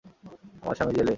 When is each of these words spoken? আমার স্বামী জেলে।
আমার 0.63 0.75
স্বামী 0.75 0.93
জেলে। 0.97 1.09